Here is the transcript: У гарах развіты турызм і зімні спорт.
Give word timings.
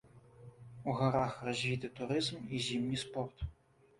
У 0.93 0.93
гарах 1.01 1.35
развіты 1.49 1.91
турызм 1.99 2.39
і 2.57 2.61
зімні 2.69 2.97
спорт. 3.05 3.45